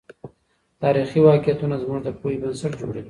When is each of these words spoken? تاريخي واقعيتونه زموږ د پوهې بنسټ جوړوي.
تاريخي 0.83 1.19
واقعيتونه 1.29 1.75
زموږ 1.83 1.99
د 2.03 2.09
پوهې 2.19 2.37
بنسټ 2.41 2.71
جوړوي. 2.79 2.99